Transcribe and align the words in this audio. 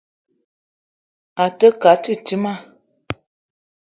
A 1.43 1.45
te 1.57 1.67
ke 1.81 1.87
a 1.93 1.95
titima. 2.03 2.53